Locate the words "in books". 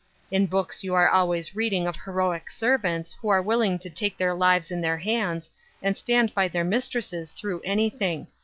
0.31-0.83